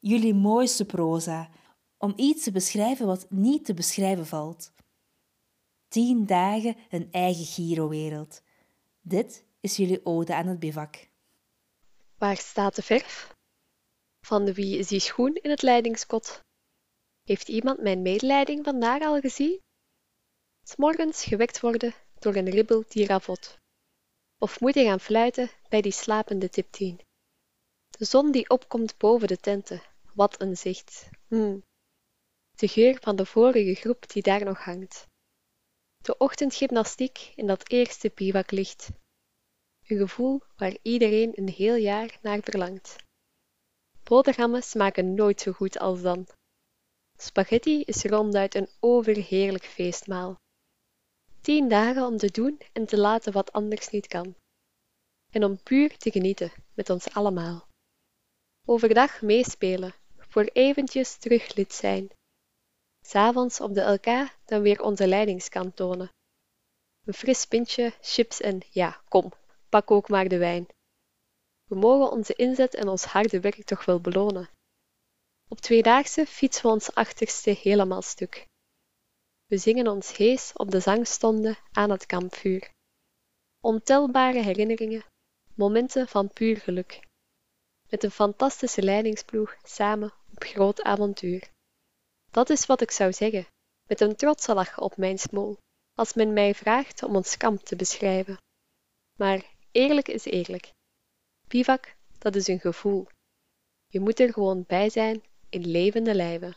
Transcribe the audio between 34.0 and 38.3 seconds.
die daar nog hangt. De ochtendgymnastiek in dat eerste